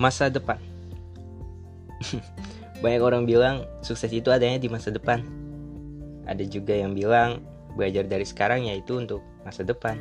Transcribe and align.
Masa 0.00 0.32
depan. 0.32 0.56
Banyak 2.80 3.02
orang 3.04 3.28
bilang 3.28 3.68
sukses 3.84 4.08
itu 4.08 4.32
adanya 4.32 4.56
di 4.56 4.72
masa 4.72 4.88
depan. 4.88 5.20
Ada 6.24 6.48
juga 6.48 6.72
yang 6.72 6.96
bilang 6.96 7.44
belajar 7.76 8.08
dari 8.08 8.24
sekarang 8.24 8.64
yaitu 8.64 8.96
untuk 8.96 9.20
masa 9.44 9.60
depan. 9.60 10.00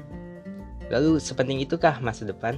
Lalu 0.88 1.20
sepenting 1.20 1.60
itukah 1.60 2.00
masa 2.00 2.24
depan? 2.24 2.56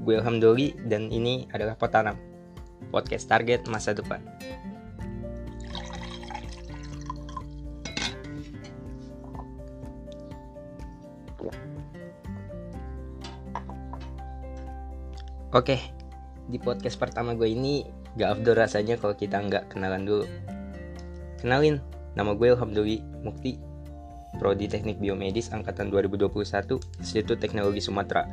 Gue 0.00 0.16
Alhamdulillah 0.16 0.88
dan 0.88 1.12
ini 1.12 1.44
adalah 1.52 1.76
Potanam 1.76 2.16
Podcast 2.88 3.28
Target 3.28 3.68
Masa 3.68 3.92
Depan. 3.92 4.24
Oke, 15.56 15.80
di 16.46 16.58
podcast 16.62 16.94
pertama 16.98 17.34
gue 17.34 17.50
ini 17.50 17.82
gak 18.14 18.38
afdol 18.38 18.56
rasanya 18.56 18.94
kalau 18.96 19.18
kita 19.18 19.42
nggak 19.42 19.70
kenalan 19.70 20.06
dulu. 20.06 20.26
Kenalin, 21.42 21.82
nama 22.14 22.32
gue 22.32 22.54
Alhamdulillah 22.54 23.02
Mukti, 23.26 23.58
Prodi 24.38 24.70
Teknik 24.70 25.02
Biomedis 25.02 25.52
Angkatan 25.52 25.90
2021, 25.90 26.78
Institut 27.02 27.38
Teknologi 27.42 27.82
Sumatera. 27.82 28.24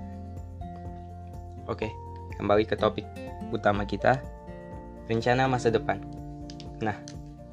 Oke, 1.68 1.92
kembali 2.38 2.64
ke 2.64 2.78
topik 2.78 3.06
utama 3.52 3.84
kita, 3.84 4.22
rencana 5.10 5.50
masa 5.50 5.74
depan. 5.74 6.00
Nah, 6.80 6.96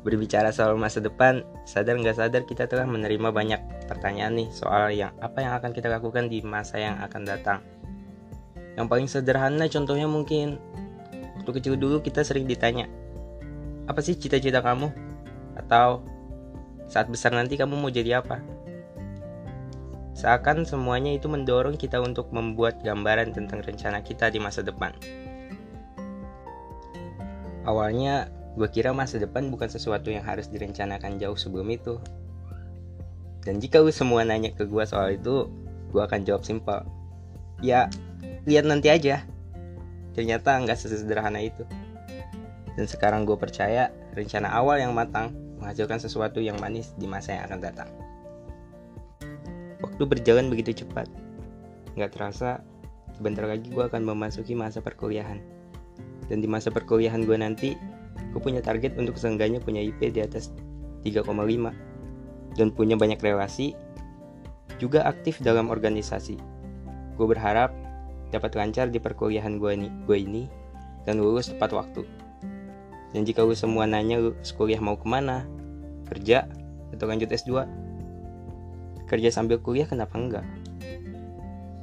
berbicara 0.07 0.55
soal 0.55 0.79
masa 0.79 1.03
depan, 1.03 1.43
sadar 1.67 1.99
nggak 1.99 2.17
sadar 2.17 2.43
kita 2.47 2.71
telah 2.71 2.87
menerima 2.87 3.33
banyak 3.33 3.61
pertanyaan 3.91 4.39
nih 4.39 4.49
soal 4.55 4.95
yang 4.95 5.11
apa 5.19 5.43
yang 5.43 5.53
akan 5.59 5.75
kita 5.75 5.91
lakukan 5.91 6.31
di 6.31 6.41
masa 6.47 6.79
yang 6.79 6.97
akan 7.03 7.23
datang 7.27 7.61
yang 8.81 8.89
paling 8.89 9.05
sederhana 9.05 9.69
contohnya 9.69 10.09
mungkin 10.09 10.57
waktu 11.37 11.51
kecil 11.61 11.77
dulu 11.77 12.01
kita 12.01 12.25
sering 12.25 12.49
ditanya, 12.49 12.89
apa 13.85 14.01
sih 14.01 14.17
cita-cita 14.17 14.65
kamu? 14.65 14.89
Atau 15.53 16.01
saat 16.89 17.13
besar 17.13 17.37
nanti 17.37 17.61
kamu 17.61 17.77
mau 17.77 17.93
jadi 17.93 18.25
apa? 18.25 18.41
Seakan 20.17 20.65
semuanya 20.65 21.13
itu 21.13 21.29
mendorong 21.29 21.77
kita 21.77 22.01
untuk 22.01 22.33
membuat 22.33 22.81
gambaran 22.81 23.37
tentang 23.37 23.61
rencana 23.61 24.01
kita 24.01 24.33
di 24.33 24.41
masa 24.41 24.65
depan. 24.65 24.97
Awalnya 27.69 28.33
gue 28.57 28.69
kira 28.73 28.97
masa 28.97 29.21
depan 29.21 29.53
bukan 29.53 29.69
sesuatu 29.69 30.09
yang 30.09 30.25
harus 30.25 30.49
direncanakan 30.49 31.21
jauh 31.21 31.37
sebelum 31.37 31.69
itu. 31.69 32.01
Dan 33.45 33.61
jika 33.61 33.81
lu 33.81 33.93
semua 33.93 34.25
nanya 34.25 34.53
ke 34.53 34.65
gue 34.65 34.85
soal 34.85 35.17
itu, 35.17 35.49
gue 35.93 36.03
akan 36.05 36.25
jawab 36.25 36.45
simpel. 36.45 36.85
Ya, 37.65 37.89
lihat 38.49 38.65
nanti 38.65 38.89
aja. 38.89 39.25
Ternyata 40.17 40.61
nggak 40.65 40.79
sesederhana 40.79 41.41
itu. 41.41 41.65
Dan 42.77 42.87
sekarang 42.87 43.29
gue 43.29 43.37
percaya 43.37 43.93
rencana 44.17 44.51
awal 44.53 44.81
yang 44.81 44.97
matang 44.97 45.35
menghasilkan 45.61 46.01
sesuatu 46.01 46.41
yang 46.41 46.57
manis 46.57 46.97
di 46.97 47.05
masa 47.05 47.37
yang 47.37 47.45
akan 47.51 47.61
datang. 47.61 47.89
Waktu 49.85 50.03
berjalan 50.09 50.49
begitu 50.49 50.85
cepat. 50.85 51.07
Nggak 51.97 52.17
terasa 52.17 52.65
sebentar 53.17 53.45
lagi 53.45 53.69
gue 53.69 53.85
akan 53.85 54.03
memasuki 54.03 54.57
masa 54.57 54.81
perkuliahan. 54.81 55.41
Dan 56.31 56.41
di 56.41 56.49
masa 56.49 56.73
perkuliahan 56.73 57.27
gue 57.27 57.37
nanti 57.37 57.77
gue 58.31 58.41
punya 58.41 58.63
target 58.63 58.97
untuk 58.97 59.19
seenggaknya 59.19 59.61
punya 59.61 59.83
IP 59.83 60.15
di 60.15 60.23
atas 60.23 60.55
3,5 61.03 61.27
dan 62.55 62.69
punya 62.71 62.95
banyak 62.95 63.19
relasi 63.21 63.75
juga 64.81 65.05
aktif 65.05 65.43
dalam 65.45 65.69
organisasi. 65.69 66.41
Gue 67.21 67.27
berharap 67.29 67.90
dapat 68.31 68.55
lancar 68.55 68.89
di 68.89 69.03
perkuliahan 69.03 69.59
gue 69.59 69.71
ini, 69.75 69.89
gue 70.07 70.17
ini 70.17 70.43
dan 71.05 71.19
lulus 71.19 71.51
tepat 71.51 71.75
waktu. 71.75 72.03
Dan 73.11 73.27
jika 73.27 73.43
lu 73.43 73.55
semua 73.59 73.91
nanya 73.91 74.23
lu 74.23 74.39
kuliah 74.55 74.79
mau 74.79 74.95
ke 74.95 75.07
mana, 75.07 75.43
kerja 76.07 76.47
atau 76.95 77.07
lanjut 77.11 77.27
S2, 77.27 77.67
kerja 79.11 79.29
sambil 79.35 79.59
kuliah 79.59 79.87
kenapa 79.87 80.15
enggak? 80.15 80.47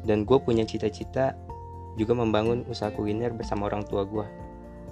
Dan 0.07 0.23
gue 0.23 0.39
punya 0.39 0.63
cita-cita 0.63 1.35
juga 1.99 2.15
membangun 2.15 2.63
usaha 2.71 2.87
kuliner 2.93 3.35
bersama 3.35 3.67
orang 3.67 3.83
tua 3.83 4.07
gue. 4.07 4.23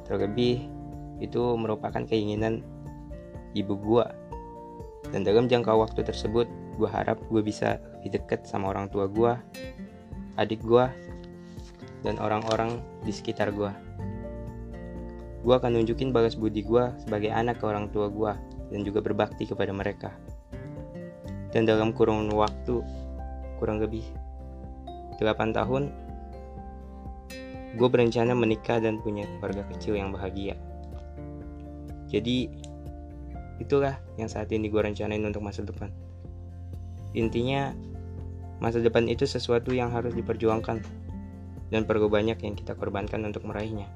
Terlebih 0.03 0.67
itu 1.23 1.41
merupakan 1.55 2.03
keinginan 2.03 2.59
ibu 3.55 3.79
gue. 3.79 4.05
Dan 5.13 5.23
dalam 5.23 5.47
jangka 5.47 5.71
waktu 5.71 6.03
tersebut, 6.03 6.49
gue 6.75 6.89
harap 6.91 7.21
gue 7.31 7.39
bisa 7.39 7.79
lebih 8.03 8.21
dekat 8.21 8.43
sama 8.43 8.69
orang 8.75 8.91
tua 8.91 9.07
gue, 9.07 9.31
adik 10.35 10.59
gue, 10.61 10.85
dan 12.05 12.21
orang-orang 12.21 12.77
di 13.01 13.09
sekitar 13.09 13.49
gue. 13.49 13.73
Gue 15.41 15.53
akan 15.57 15.81
nunjukin 15.81 16.13
balas 16.13 16.37
budi 16.37 16.61
gue 16.61 16.93
sebagai 17.01 17.33
anak 17.33 17.61
ke 17.61 17.65
orang 17.65 17.89
tua 17.89 18.09
gue 18.09 18.33
dan 18.69 18.81
juga 18.85 19.01
berbakti 19.01 19.49
kepada 19.49 19.73
mereka. 19.73 20.13
Dan 21.49 21.65
dalam 21.65 21.91
kurun 21.91 22.29
waktu 22.29 22.85
kurang 23.57 23.81
lebih 23.81 24.05
8 25.17 25.57
tahun, 25.57 25.89
gue 27.75 27.89
berencana 27.89 28.35
menikah 28.37 28.77
dan 28.77 29.01
punya 29.01 29.25
keluarga 29.37 29.63
kecil 29.73 29.97
yang 29.97 30.11
bahagia. 30.11 30.53
Jadi, 32.11 32.51
itulah 33.57 33.97
yang 34.19 34.27
saat 34.27 34.51
ini 34.51 34.67
gue 34.67 34.81
rencanain 34.83 35.23
untuk 35.23 35.41
masa 35.41 35.63
depan. 35.63 35.89
Intinya, 37.15 37.71
masa 38.59 38.83
depan 38.83 39.07
itu 39.07 39.23
sesuatu 39.23 39.71
yang 39.71 39.91
harus 39.91 40.11
diperjuangkan 40.11 40.83
dan 41.75 41.83
perlu 41.83 42.07
banyak 42.07 42.39
yang 42.39 42.55
kita 42.55 42.71
korbankan 42.79 43.27
untuk 43.27 43.43
meraihnya. 43.43 43.91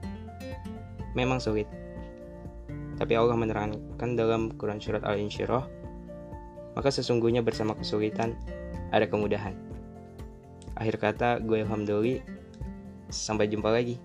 Memang 1.15 1.39
sulit, 1.39 1.71
tapi 2.99 3.15
Allah 3.15 3.39
menerangkan 3.39 4.19
dalam 4.19 4.51
Quran 4.59 4.83
Surat 4.83 5.07
Al-Insyirah, 5.07 5.63
maka 6.75 6.91
sesungguhnya 6.91 7.39
bersama 7.39 7.71
kesulitan 7.79 8.35
ada 8.91 9.07
kemudahan. 9.07 9.55
Akhir 10.75 10.99
kata, 10.99 11.39
gue 11.39 11.63
Alhamdulillah, 11.63 12.19
sampai 13.07 13.47
jumpa 13.47 13.71
lagi. 13.71 13.95